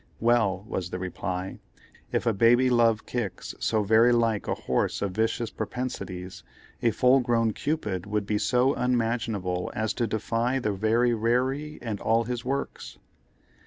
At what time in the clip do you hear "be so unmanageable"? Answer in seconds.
8.25-9.71